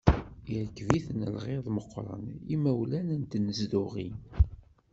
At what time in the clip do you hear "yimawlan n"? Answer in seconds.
2.49-3.23